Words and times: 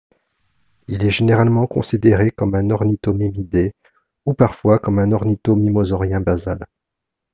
Il 0.87 1.03
est 1.05 1.11
généralement 1.11 1.67
considéré 1.67 2.31
comme 2.31 2.55
un 2.55 2.71
ornithomimidé 2.71 3.75
ou 4.25 4.33
parfois 4.33 4.79
comme 4.79 4.97
un 4.97 5.11
ornithomimosaurien 5.11 6.21
basal. 6.21 6.65